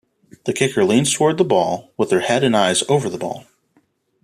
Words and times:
The 0.45 0.53
kicker 0.53 0.83
leans 0.83 1.13
toward 1.13 1.37
the 1.37 1.43
ball, 1.43 1.91
with 1.95 2.09
their 2.09 2.21
head 2.21 2.43
and 2.43 2.57
eyes 2.57 2.83
over 2.89 3.07
the 3.07 3.19
ball. 3.19 3.45